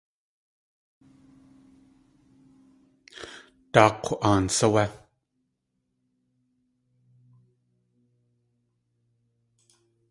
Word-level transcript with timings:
Daak̲w 3.73 4.09
aan 4.29 4.45
sáwé? 4.57 4.85